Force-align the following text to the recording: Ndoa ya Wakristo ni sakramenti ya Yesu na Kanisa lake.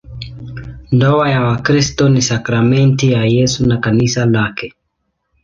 Ndoa 0.91 1.29
ya 1.29 1.41
Wakristo 1.41 2.09
ni 2.09 2.21
sakramenti 2.21 3.11
ya 3.11 3.25
Yesu 3.25 3.65
na 3.67 3.77
Kanisa 3.77 4.25
lake. 4.25 4.73